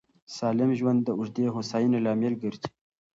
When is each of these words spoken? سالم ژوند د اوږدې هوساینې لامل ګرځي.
سالم 0.35 0.71
ژوند 0.79 0.99
د 1.03 1.09
اوږدې 1.17 1.45
هوساینې 1.55 1.99
لامل 2.05 2.33
ګرځي. 2.43 2.69